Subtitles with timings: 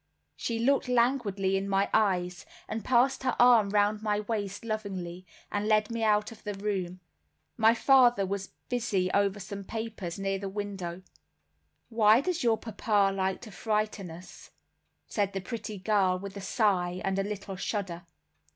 [0.35, 5.67] She looked languidly in my eyes, and passed her arm round my waist lovingly, and
[5.67, 7.01] led me out of the room.
[7.55, 11.03] My father was busy over some papers near the window.
[11.89, 14.49] "Why does your papa like to frighten us?"
[15.05, 18.01] said the pretty girl with a sigh and a little shudder.